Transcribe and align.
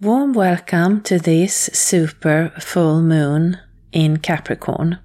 Warm 0.00 0.32
welcome 0.32 1.02
to 1.02 1.18
this 1.18 1.70
super 1.72 2.50
full 2.58 3.02
moon 3.02 3.58
in 3.92 4.16
Capricorn. 4.16 4.98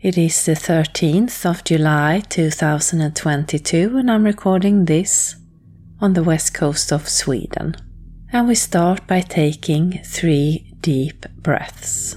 It 0.00 0.18
is 0.18 0.44
the 0.44 0.52
13th 0.52 1.48
of 1.48 1.64
July 1.64 2.22
2022, 2.28 3.96
and 3.96 4.10
I'm 4.10 4.24
recording 4.24 4.84
this 4.84 5.36
on 6.00 6.12
the 6.12 6.24
west 6.24 6.52
coast 6.52 6.92
of 6.92 7.08
Sweden. 7.08 7.76
And 8.30 8.46
we 8.48 8.56
start 8.56 9.06
by 9.06 9.20
taking 9.22 10.02
three 10.04 10.74
deep 10.80 11.24
breaths. 11.36 12.16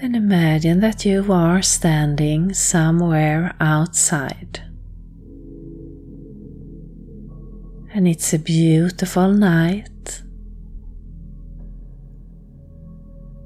Then 0.00 0.14
imagine 0.14 0.80
that 0.80 1.06
you 1.06 1.32
are 1.32 1.62
standing 1.62 2.52
somewhere 2.52 3.54
outside. 3.60 4.62
And 7.94 8.06
it's 8.06 8.34
a 8.34 8.38
beautiful 8.38 9.32
night. 9.32 10.22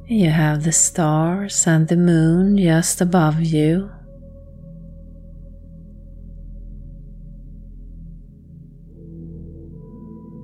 You 0.09 0.31
have 0.31 0.65
the 0.65 0.73
stars 0.73 1.69
and 1.69 1.87
the 1.87 1.97
moon 1.97 2.59
just 2.59 3.01
above 3.01 3.41
you. 3.41 3.89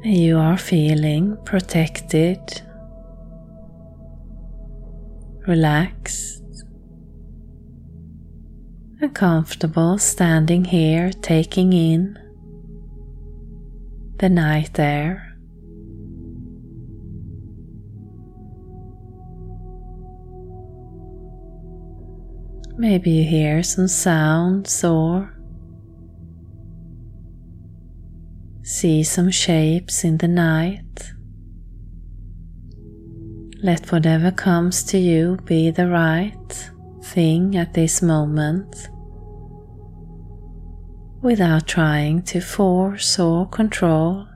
You 0.05 0.39
are 0.39 0.57
feeling 0.57 1.37
protected 1.45 2.63
relaxed 5.47 6.43
and 9.01 9.15
comfortable 9.15 9.99
standing 9.99 10.65
here 10.65 11.11
taking 11.13 11.73
in 11.73 12.19
the 14.19 14.29
night 14.29 14.79
air. 14.79 15.23
Maybe 22.79 23.11
you 23.11 23.25
hear 23.25 23.63
some 23.63 23.89
sounds 23.89 24.85
or 24.85 25.33
see 28.63 29.03
some 29.03 29.31
shapes 29.31 30.05
in 30.05 30.19
the 30.19 30.29
night. 30.29 31.16
Let 33.63 33.91
whatever 33.91 34.31
comes 34.31 34.85
to 34.85 34.99
you 34.99 35.39
be 35.45 35.71
the 35.71 35.89
right 35.89 36.71
thing 37.03 37.57
at 37.57 37.73
this 37.73 38.03
moment 38.03 38.91
without 41.23 41.67
trying 41.67 42.23
to 42.23 42.41
force 42.41 43.19
or 43.19 43.49
control. 43.49 44.29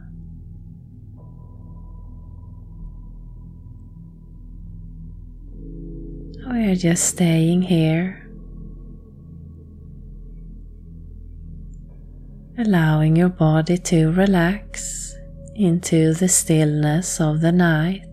We 6.51 6.73
are 6.73 6.75
just 6.75 7.05
staying 7.05 7.63
here, 7.63 8.27
allowing 12.59 13.17
your 13.17 13.29
body 13.29 13.77
to 13.79 14.11
relax 14.13 15.15
into 15.55 16.15
the 16.15 16.29
stillness 16.29 17.21
of 17.21 17.41
the 17.41 17.53
night. 17.53 18.10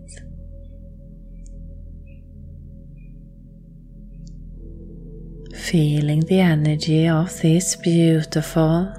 Feeling 5.70 6.20
the 6.20 6.40
energy 6.40 7.06
of 7.06 7.42
this 7.42 7.76
beautiful 7.76 8.90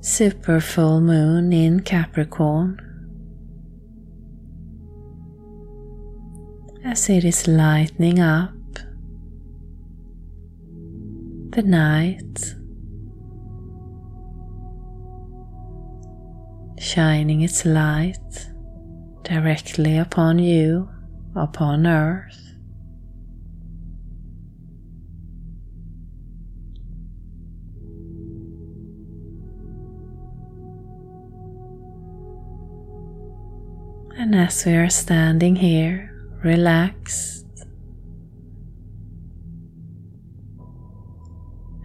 super 0.00 0.58
full 0.58 1.02
moon 1.02 1.52
in 1.52 1.80
Capricorn 1.80 2.80
as 6.82 7.10
it 7.10 7.26
is 7.26 7.46
lightening 7.46 8.20
up 8.20 8.54
the 11.50 11.62
night, 11.62 12.54
shining 16.78 17.42
its 17.42 17.66
light 17.66 18.48
directly 19.24 19.98
upon 19.98 20.38
you, 20.38 20.88
upon 21.36 21.86
Earth. 21.86 22.53
And 34.24 34.34
as 34.34 34.64
we 34.64 34.72
are 34.72 34.88
standing 34.88 35.54
here, 35.54 36.10
relaxed 36.42 37.44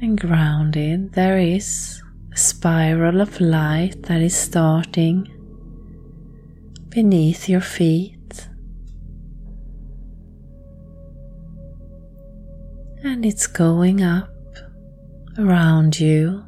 and 0.02 0.18
grounded, 0.18 1.12
there 1.12 1.38
is 1.38 2.02
a 2.32 2.38
spiral 2.38 3.20
of 3.20 3.42
light 3.42 4.04
that 4.04 4.22
is 4.22 4.38
starting 4.38 5.28
beneath 6.88 7.50
your 7.50 7.60
feet. 7.60 8.48
And 13.04 13.26
it's 13.26 13.48
going 13.48 14.02
up 14.02 14.34
around 15.38 16.00
you, 16.00 16.46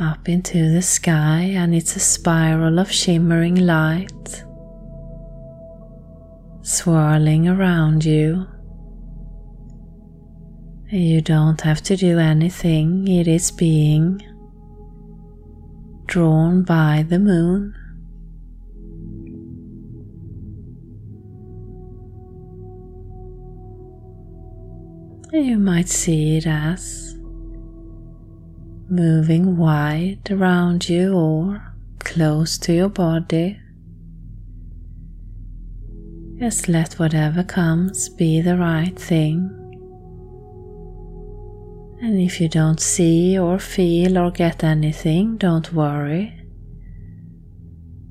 up 0.00 0.28
into 0.28 0.72
the 0.72 0.82
sky, 0.82 1.40
and 1.54 1.74
it's 1.74 1.96
a 1.96 2.00
spiral 2.00 2.78
of 2.78 2.90
shimmering 2.90 3.54
light 3.54 4.44
swirling 6.64 7.46
around 7.46 8.04
you. 8.04 8.46
You 10.90 11.20
don't 11.20 11.60
have 11.60 11.82
to 11.82 11.96
do 11.96 12.18
anything, 12.18 13.06
it 13.06 13.28
is 13.28 13.50
being 13.50 14.22
drawn 16.06 16.62
by 16.62 17.04
the 17.08 17.18
moon. 17.18 17.74
You 25.32 25.58
might 25.58 25.88
see 25.88 26.36
it 26.36 26.46
as 26.46 27.13
moving 28.94 29.56
wide 29.56 30.30
around 30.30 30.88
you 30.88 31.14
or 31.14 31.74
close 31.98 32.58
to 32.58 32.72
your 32.72 32.88
body. 32.88 33.58
Just 36.38 36.68
let 36.68 36.94
whatever 36.94 37.42
comes 37.42 38.08
be 38.08 38.40
the 38.40 38.56
right 38.56 38.96
thing. 38.96 39.50
And 42.02 42.20
if 42.20 42.40
you 42.40 42.48
don't 42.48 42.80
see 42.80 43.38
or 43.38 43.58
feel 43.58 44.18
or 44.18 44.30
get 44.30 44.62
anything, 44.62 45.38
don't 45.38 45.72
worry. 45.72 46.34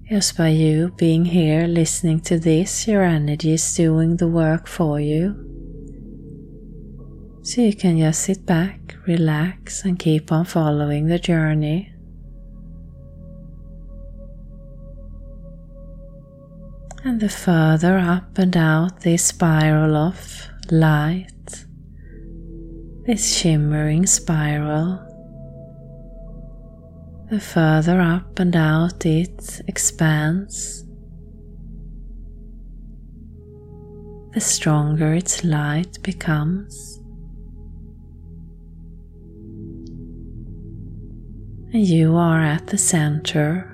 Just 0.09 0.37
by 0.37 0.49
you 0.49 0.93
being 0.97 1.25
here 1.25 1.67
listening 1.67 2.19
to 2.21 2.39
this, 2.39 2.87
your 2.87 3.03
energy 3.03 3.53
is 3.53 3.73
doing 3.75 4.17
the 4.17 4.27
work 4.27 4.67
for 4.67 4.99
you. 4.99 5.52
So 7.45 7.59
you 7.59 7.75
can 7.75 7.97
just 7.99 8.21
sit 8.21 8.45
back, 8.45 8.95
relax, 9.05 9.83
and 9.83 9.99
keep 9.99 10.31
on 10.31 10.45
following 10.45 11.07
the 11.07 11.19
journey. 11.19 11.91
And 17.03 17.19
the 17.19 17.27
further 17.27 17.97
up 17.97 18.37
and 18.37 18.55
out 18.55 19.01
this 19.01 19.25
spiral 19.25 19.93
of 19.93 20.47
light, 20.71 21.65
this 23.05 23.35
shimmering 23.35 24.05
spiral, 24.05 24.99
the 27.29 27.41
further 27.41 27.99
up 27.99 28.39
and 28.39 28.55
out 28.55 29.05
it 29.05 29.59
expands, 29.67 30.85
the 34.33 34.39
stronger 34.39 35.13
its 35.13 35.43
light 35.43 36.01
becomes. 36.03 37.02
You 41.75 42.17
are 42.17 42.39
at 42.39 42.67
the 42.67 42.77
center 42.77 43.67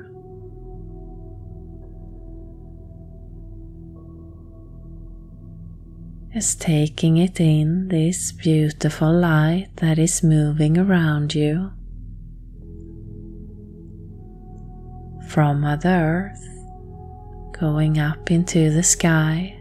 is 6.34 6.56
taking 6.56 7.18
it 7.18 7.42
in 7.42 7.90
this 7.90 8.32
beautiful 8.32 9.12
light 9.12 9.68
that 9.76 10.00
is 10.00 10.24
moving 10.24 10.78
around 10.78 11.36
you 11.36 11.74
from 15.28 15.60
Mother 15.60 15.90
Earth, 16.32 16.48
going 17.60 18.00
up 18.00 18.32
into 18.32 18.70
the 18.70 18.82
sky, 18.84 19.60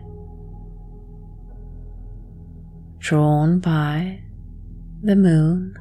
drawn 3.00 3.58
by 3.58 4.22
the 5.02 5.16
moon. 5.16 5.76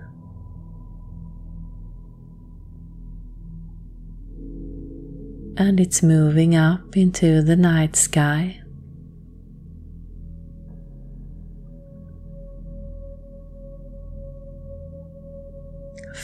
And 5.59 5.80
it's 5.80 6.04
moving 6.04 6.56
up 6.56 6.95
into 6.95 7.42
the 7.42 7.56
night 7.56 7.95
sky. 7.95 8.62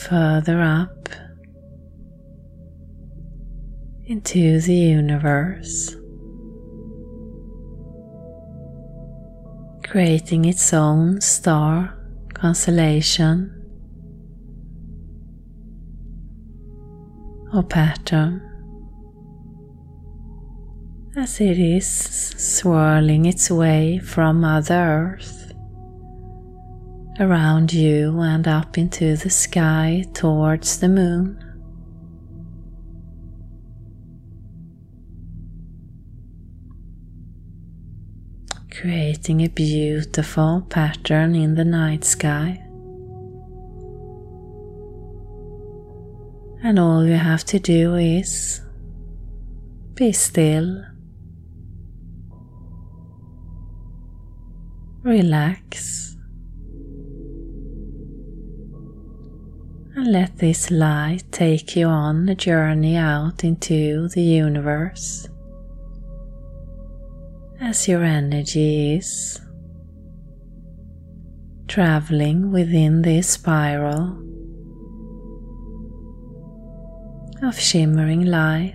further 0.08 0.60
up 0.60 1.08
into 4.04 4.60
the 4.60 4.74
universe, 4.74 5.96
creating 9.88 10.44
its 10.44 10.74
own 10.74 11.20
star 11.22 11.96
constellation 12.34 13.50
or 17.54 17.62
pattern 17.62 18.53
as 21.16 21.40
it 21.40 21.58
is 21.58 21.86
swirling 21.86 23.24
its 23.24 23.48
way 23.48 23.98
from 23.98 24.40
Mother 24.40 24.74
Earth 24.74 25.52
around 27.20 27.72
you 27.72 28.18
and 28.20 28.48
up 28.48 28.76
into 28.76 29.16
the 29.16 29.30
sky 29.30 30.04
towards 30.12 30.80
the 30.80 30.88
moon. 30.88 31.40
Creating 38.72 39.42
a 39.42 39.48
beautiful 39.48 40.66
pattern 40.68 41.36
in 41.36 41.54
the 41.54 41.64
night 41.64 42.04
sky. 42.04 42.60
And 46.64 46.78
all 46.78 47.06
you 47.06 47.14
have 47.14 47.44
to 47.44 47.60
do 47.60 47.94
is 47.94 48.60
be 49.94 50.10
still, 50.10 50.82
relax. 55.04 56.04
and 59.96 60.10
let 60.10 60.38
this 60.38 60.72
light 60.72 61.22
take 61.30 61.76
you 61.76 61.86
on 61.86 62.28
a 62.28 62.34
journey 62.34 62.96
out 62.96 63.44
into 63.44 64.08
the 64.08 64.22
universe 64.22 65.28
as 67.60 67.86
your 67.86 68.02
energy 68.02 68.96
is 68.96 69.40
traveling 71.68 72.50
within 72.50 73.02
this 73.02 73.30
spiral 73.30 74.18
of 77.42 77.58
shimmering 77.58 78.24
light. 78.24 78.74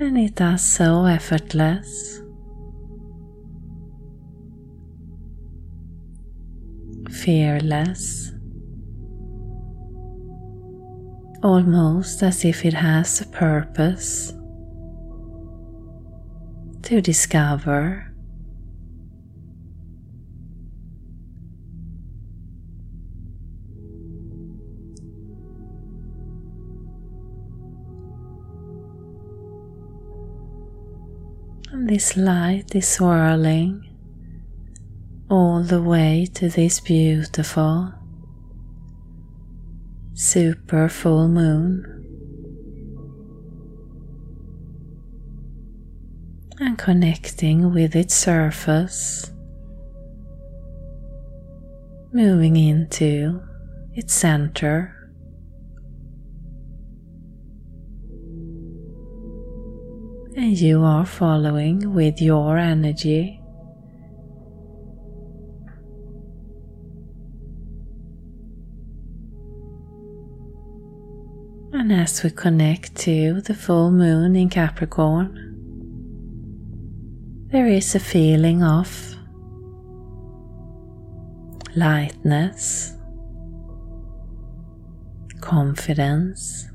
And 0.00 0.18
it 0.18 0.40
so 0.58 1.04
effortless. 1.04 2.20
fearless, 7.10 8.32
almost 11.42 12.22
as 12.22 12.44
if 12.44 12.64
it 12.64 12.72
has 12.72 13.20
a 13.20 13.26
purpose 13.26 14.32
to 16.82 17.00
discover. 17.00 18.09
This 31.90 32.16
light 32.16 32.72
is 32.76 32.86
swirling 32.86 33.84
all 35.28 35.60
the 35.60 35.82
way 35.82 36.24
to 36.32 36.48
this 36.48 36.78
beautiful 36.78 37.92
super 40.14 40.88
full 40.88 41.26
moon. 41.26 41.84
And 46.60 46.78
connecting 46.78 47.74
with 47.74 47.96
its 47.96 48.14
surface, 48.14 49.32
moving 52.12 52.54
into 52.54 53.42
its 53.94 54.14
center 54.14 54.99
and 60.40 60.58
you 60.58 60.82
are 60.82 61.04
following 61.04 61.92
with 61.92 62.18
your 62.18 62.56
energy. 62.56 63.38
And 71.74 71.92
as 71.92 72.22
we 72.22 72.30
connect 72.30 72.94
to 73.04 73.42
the 73.42 73.52
full 73.52 73.90
moon 73.90 74.34
in 74.34 74.48
Capricorn, 74.48 75.28
there 77.50 77.66
is 77.66 77.94
a 77.94 78.00
feeling 78.00 78.62
of 78.62 79.14
lightness, 81.76 82.94
confidence. 85.42 86.66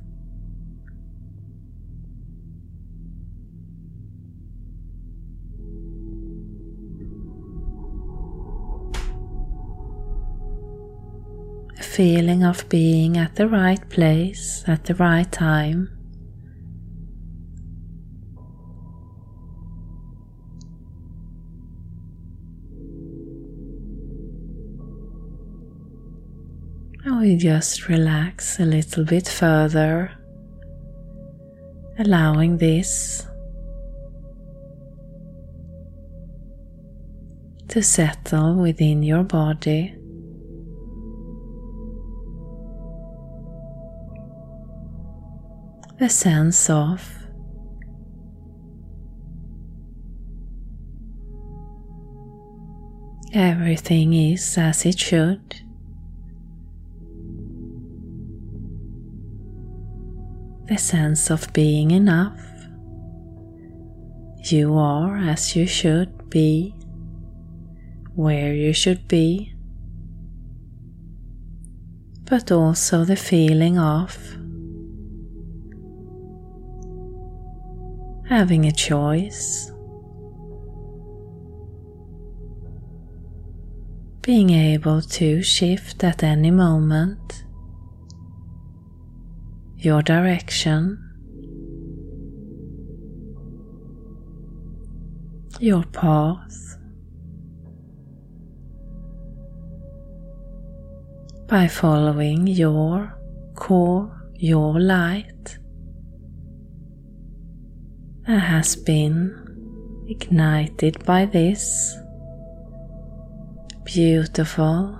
Feeling 11.95 12.43
of 12.43 12.67
being 12.67 13.15
at 13.15 13.35
the 13.37 13.47
right 13.47 13.89
place 13.89 14.65
at 14.67 14.83
the 14.83 14.93
right 14.95 15.31
time. 15.31 15.89
Now 27.05 27.21
we 27.21 27.37
just 27.37 27.87
relax 27.87 28.59
a 28.59 28.65
little 28.65 29.05
bit 29.05 29.29
further, 29.29 30.11
allowing 31.97 32.57
this 32.57 33.25
to 37.69 37.81
settle 37.81 38.55
within 38.55 39.01
your 39.01 39.23
body. 39.23 39.95
The 45.97 46.09
sense 46.09 46.69
of 46.69 47.09
everything 53.33 54.13
is 54.13 54.57
as 54.57 54.85
it 54.85 54.99
should. 54.99 55.65
the 60.67 60.77
sense 60.77 61.29
of 61.29 61.51
being 61.53 61.91
enough. 61.91 62.41
You 64.43 64.75
are 64.77 65.17
as 65.17 65.55
you 65.55 65.67
should 65.67 66.29
be, 66.29 66.73
where 68.15 68.53
you 68.53 68.73
should 68.73 69.07
be, 69.07 69.53
but 72.25 72.51
also 72.51 73.05
the 73.05 73.15
feeling 73.15 73.77
of 73.77 74.17
having 78.27 78.65
a 78.65 78.71
choice, 78.71 79.71
being 84.21 84.49
able 84.49 85.01
to 85.01 85.43
shift 85.43 86.03
at 86.03 86.23
any 86.23 86.49
moment. 86.49 87.43
Your 89.77 90.01
direction, 90.01 90.97
your 95.59 95.83
path. 95.83 96.77
By 101.47 101.67
following 101.67 102.47
your 102.47 103.15
core, 103.53 104.11
your 104.33 104.79
light 104.79 105.34
that 108.27 108.39
has 108.39 108.75
been 108.75 110.05
ignited 110.09 111.03
by 111.05 111.25
this 111.25 111.95
beautiful 113.83 114.99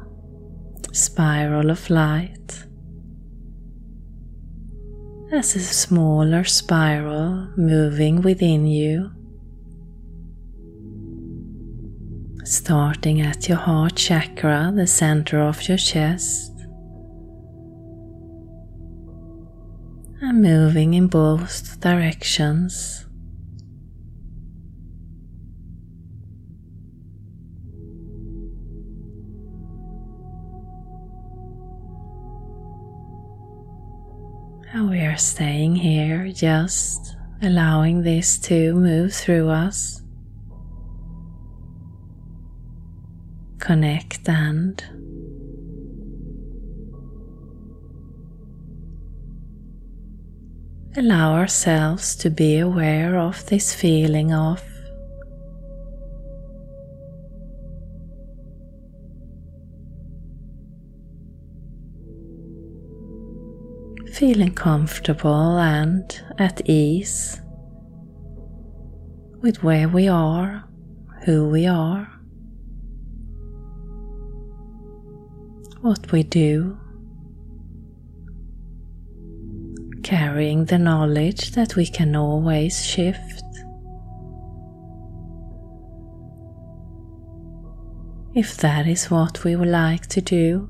spiral 0.91 1.71
of 1.71 1.89
light 1.89 2.65
as 5.31 5.55
a 5.55 5.59
smaller 5.59 6.43
spiral 6.43 7.49
moving 7.57 8.21
within 8.21 8.65
you, 8.67 9.11
starting 12.43 13.21
at 13.21 13.49
your 13.49 13.57
heart 13.57 13.95
chakra, 13.95 14.71
the 14.75 14.85
center 14.85 15.39
of 15.41 15.67
your 15.67 15.77
chest, 15.77 16.51
and 20.21 20.41
moving 20.41 20.93
in 20.93 21.07
both 21.07 21.79
directions. 21.79 23.04
Staying 35.17 35.75
here, 35.75 36.31
just 36.31 37.15
allowing 37.41 38.03
this 38.03 38.37
to 38.39 38.73
move 38.73 39.13
through 39.13 39.49
us. 39.49 40.01
Connect 43.59 44.27
and 44.29 44.83
allow 50.97 51.33
ourselves 51.33 52.15
to 52.15 52.29
be 52.29 52.57
aware 52.59 53.17
of 53.17 53.45
this 53.47 53.73
feeling 53.73 54.33
of 54.33 54.63
feeling 64.15 64.53
comfortable 64.53 65.57
and 65.57 66.21
at 66.37 66.61
ease 66.69 67.41
with 69.41 69.61
where 69.61 69.89
we 69.89 70.07
are, 70.07 70.63
who 71.25 71.49
we 71.49 71.67
are, 71.67 72.09
what 75.81 76.09
we 76.13 76.23
do, 76.23 76.79
carrying 80.01 80.63
the 80.63 80.77
knowledge 80.77 81.51
that 81.51 81.75
we 81.75 81.85
can 81.85 82.15
always 82.15 82.85
shift. 82.85 83.43
If 88.33 88.55
that 88.57 88.87
is 88.87 89.11
what 89.11 89.43
we 89.43 89.57
would 89.57 89.67
like 89.67 90.07
to 90.07 90.21
do, 90.21 90.69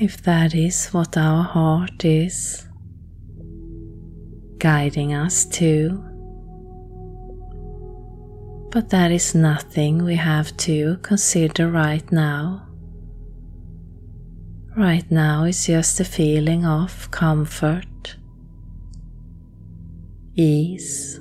if 0.00 0.22
that 0.22 0.54
is 0.54 0.86
what 0.94 1.14
our 1.18 1.42
heart 1.42 2.06
is 2.06 2.66
guiding 4.56 5.12
us 5.12 5.44
to. 5.44 6.02
But 8.70 8.88
that 8.88 9.10
is 9.10 9.34
nothing 9.34 10.02
we 10.02 10.14
have 10.14 10.56
to 10.68 10.96
consider 11.02 11.68
right 11.68 12.10
now. 12.10 12.66
Right 14.74 15.04
now 15.10 15.44
is 15.44 15.66
just 15.66 16.00
a 16.00 16.04
feeling 16.04 16.64
of 16.64 17.10
comfort, 17.10 18.16
ease. 20.34 21.20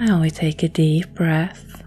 Now 0.00 0.22
we 0.22 0.30
take 0.30 0.62
a 0.62 0.68
deep 0.70 1.14
breath. 1.14 1.82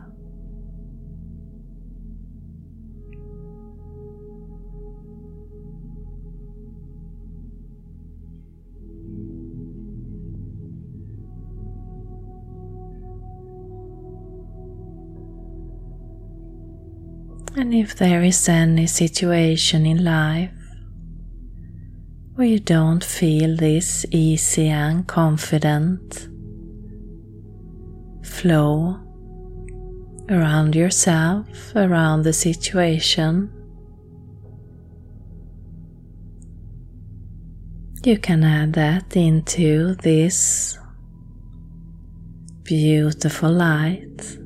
And 17.55 17.73
if 17.73 17.95
there 17.95 18.21
is 18.21 18.47
any 18.47 18.85
situation 18.85 19.87
in 19.87 20.03
life 20.03 20.51
where 22.35 22.45
you 22.45 22.59
don't 22.59 23.03
feel 23.03 23.57
this 23.57 24.05
easy 24.11 24.67
and 24.67 25.07
confident 25.07 26.29
flow 28.43 28.99
around 30.29 30.75
yourself, 30.75 31.47
around 31.77 32.23
the 32.23 32.33
situation, 32.33 33.49
you 38.03 38.17
can 38.17 38.43
add 38.43 38.73
that 38.73 39.15
into 39.15 39.95
this 40.03 40.77
beautiful 42.63 43.49
light. 43.49 44.37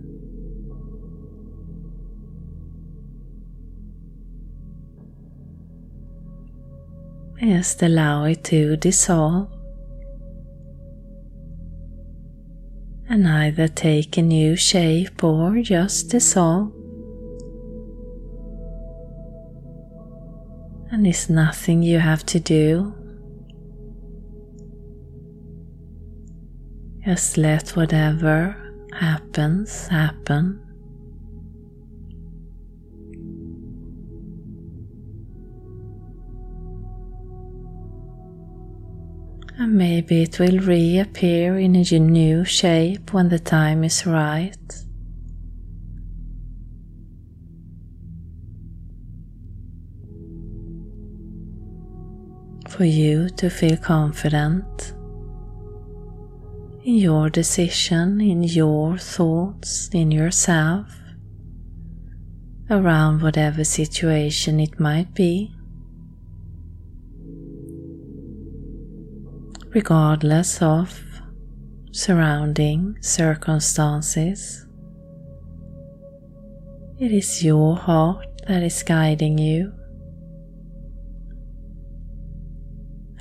Just 7.39 7.81
allow 7.81 8.25
it 8.25 8.43
to 8.43 8.77
dissolve 8.77 9.56
and 13.09 13.27
either 13.27 13.67
take 13.67 14.17
a 14.17 14.21
new 14.21 14.55
shape 14.55 15.23
or 15.23 15.61
just 15.61 16.09
dissolve. 16.09 16.71
And 20.91 21.05
it's 21.05 21.29
nothing 21.29 21.83
you 21.83 21.99
have 21.99 22.25
to 22.27 22.39
do. 22.39 22.93
Just 27.05 27.37
let 27.37 27.69
whatever 27.69 28.55
happens 28.93 29.87
happen. 29.87 30.66
And 39.59 39.73
maybe 39.75 40.21
it 40.21 40.37
will 40.37 40.59
reappear 40.59 41.57
in 41.57 41.75
a 41.75 41.99
new 41.99 42.45
shape 42.45 43.11
when 43.11 43.29
the 43.29 43.39
time 43.39 43.83
is 43.83 44.05
right. 44.05 44.55
For 52.69 52.85
you 52.85 53.29
to 53.31 53.49
feel 53.49 53.77
confident 53.77 54.93
in 56.83 56.95
your 56.95 57.31
decision, 57.31 58.21
in 58.21 58.43
your 58.43 58.99
thoughts, 58.99 59.89
in 59.91 60.11
yourself, 60.11 60.95
around 62.69 63.23
whatever 63.23 63.63
situation 63.63 64.59
it 64.59 64.79
might 64.79 65.15
be. 65.15 65.56
Regardless 69.77 70.59
of 70.59 71.03
surrounding 71.91 72.97
circumstances. 72.99 74.65
It 76.97 77.11
is 77.11 77.43
your 77.43 77.75
heart 77.75 78.25
that 78.47 78.63
is 78.63 78.81
guiding 78.81 79.37
you. 79.37 79.71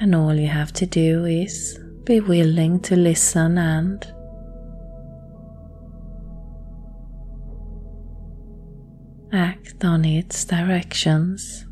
And 0.01 0.15
all 0.15 0.35
you 0.35 0.47
have 0.47 0.73
to 0.81 0.87
do 0.87 1.27
is 1.27 1.79
be 2.05 2.21
willing 2.21 2.81
to 2.89 2.97
listen 2.97 3.59
and 3.59 4.01
act 9.31 9.85
on 9.85 10.07
its 10.07 10.47
directions 10.47 11.67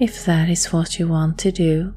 if 0.00 0.24
that 0.24 0.48
is 0.48 0.72
what 0.72 0.98
you 0.98 1.06
want 1.06 1.38
to 1.38 1.52
do. 1.52 1.94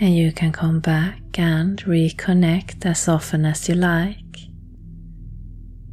And 0.00 0.16
you 0.16 0.32
can 0.32 0.50
come 0.50 0.80
back 0.80 1.38
and 1.38 1.78
reconnect 1.84 2.86
as 2.86 3.06
often 3.06 3.44
as 3.44 3.68
you 3.68 3.74
like. 3.74 4.16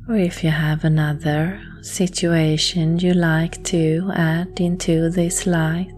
Or 0.08 0.15
if 0.15 0.46
you 0.46 0.50
have 0.50 0.86
another 0.86 1.62
situation 1.82 2.98
you 3.00 3.13
like 3.13 3.62
to 3.65 4.10
add 4.15 4.62
into 4.62 5.10
this 5.10 5.46
light. 5.46 5.91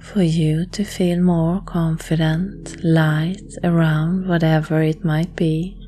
For 0.00 0.22
you 0.22 0.66
to 0.66 0.84
feel 0.84 1.20
more 1.20 1.62
confident, 1.62 2.84
light 2.84 3.56
around 3.64 4.28
whatever 4.28 4.82
it 4.82 5.04
might 5.04 5.34
be. 5.34 5.81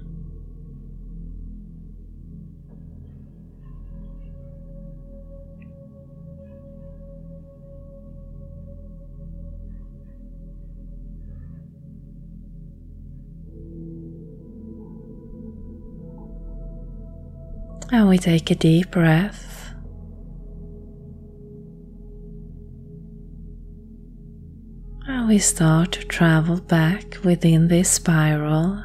We 18.14 18.18
take 18.18 18.48
a 18.52 18.54
deep 18.54 18.92
breath. 18.92 19.74
And 25.08 25.26
we 25.26 25.40
start 25.40 25.90
to 25.94 26.04
travel 26.04 26.60
back 26.60 27.16
within 27.24 27.66
this 27.66 27.90
spiral 27.90 28.84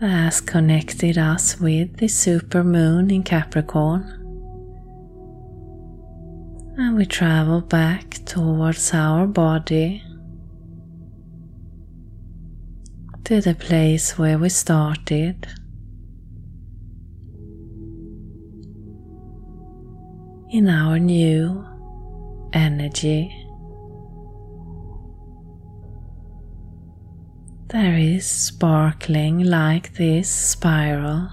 that 0.00 0.08
has 0.08 0.40
connected 0.40 1.16
us 1.16 1.60
with 1.60 1.98
the 1.98 2.08
super 2.08 2.64
moon 2.64 3.08
in 3.08 3.22
Capricorn. 3.22 4.02
And 6.76 6.96
we 6.96 7.06
travel 7.06 7.60
back 7.60 8.18
towards 8.24 8.92
our 8.92 9.28
body 9.28 10.02
to 13.26 13.40
the 13.40 13.54
place 13.54 14.18
where 14.18 14.38
we 14.38 14.48
started. 14.48 15.46
In 20.50 20.68
our 20.68 20.98
new 20.98 21.64
energy. 22.52 23.46
There 27.68 27.96
is 27.96 28.26
sparkling 28.26 29.44
like 29.44 29.94
this 29.94 30.28
spiral. 30.28 31.28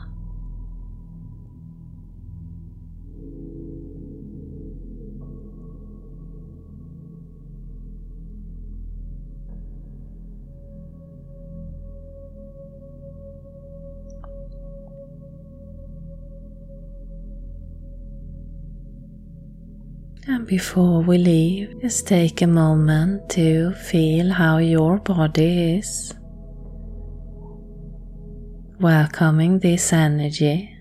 And 20.29 20.45
before 20.45 20.99
we 20.99 21.17
leave, 21.17 21.79
just 21.81 22.05
take 22.05 22.41
a 22.41 22.47
moment 22.47 23.29
to 23.29 23.71
feel 23.71 24.29
how 24.29 24.57
your 24.57 24.97
body 24.97 25.77
is. 25.77 26.13
Welcoming 28.77 29.59
this 29.59 29.93
energy. 29.93 30.73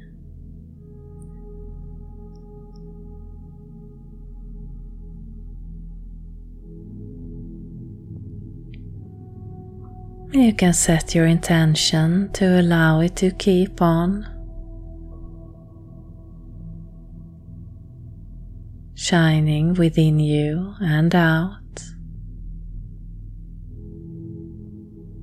You 10.32 10.52
can 10.54 10.72
set 10.72 11.14
your 11.14 11.26
intention 11.26 12.32
to 12.32 12.61
allow 12.61 12.98
it 12.98 13.14
to 13.16 13.30
keep 13.30 13.80
on 13.80 14.36
shining 19.07 19.73
within 19.75 20.19
you 20.19 20.75
and 20.81 21.14
out 21.14 21.61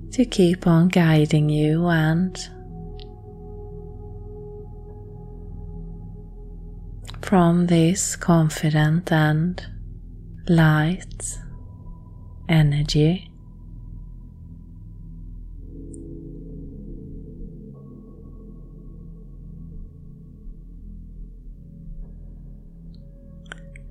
to 0.10 0.24
keep 0.24 0.66
on 0.66 0.88
guiding 0.88 1.50
you 1.50 1.86
and 1.88 2.50
from 7.22 7.68
this 7.68 8.16
confident 8.16 9.12
and 9.12 9.68
light 10.48 11.38
energy. 12.48 13.33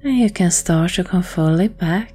And 0.04 0.18
you 0.18 0.30
can 0.30 0.50
start 0.50 0.94
to 0.94 1.04
come 1.04 1.22
fully 1.22 1.68
back 1.68 2.12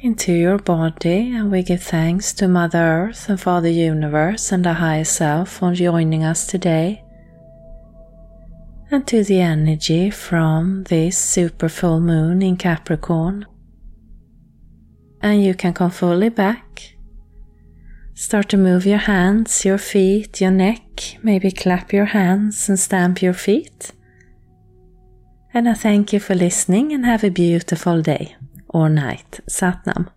into 0.00 0.32
your 0.32 0.58
body, 0.58 1.32
and 1.32 1.50
we 1.50 1.62
give 1.62 1.82
thanks 1.82 2.32
to 2.34 2.48
Mother 2.48 2.78
Earth 2.78 3.28
and 3.28 3.40
Father 3.40 3.70
Universe 3.70 4.50
and 4.50 4.64
the 4.64 4.74
Higher 4.74 5.04
Self 5.04 5.48
for 5.48 5.72
joining 5.74 6.24
us 6.24 6.44
today, 6.46 7.04
and 8.90 9.06
to 9.06 9.22
the 9.22 9.40
energy 9.40 10.10
from 10.10 10.82
this 10.84 11.16
super 11.16 11.68
full 11.68 12.00
moon 12.00 12.42
in 12.42 12.56
Capricorn. 12.56 13.46
And 15.22 15.42
you 15.42 15.54
can 15.54 15.72
come 15.72 15.92
fully 15.92 16.30
back. 16.30 16.96
Start 18.14 18.48
to 18.48 18.56
move 18.56 18.84
your 18.86 18.98
hands, 18.98 19.64
your 19.64 19.78
feet, 19.78 20.40
your 20.40 20.50
neck, 20.50 21.16
maybe 21.22 21.52
clap 21.52 21.92
your 21.92 22.06
hands 22.06 22.68
and 22.68 22.78
stamp 22.78 23.22
your 23.22 23.34
feet. 23.34 23.92
And 25.56 25.68
I 25.68 25.74
thank 25.74 26.12
you 26.12 26.18
for 26.18 26.34
listening 26.34 26.92
and 26.92 27.06
have 27.06 27.22
a 27.22 27.30
beautiful 27.30 28.02
day 28.02 28.34
or 28.68 28.88
night. 28.88 29.38
Satnam. 29.48 30.08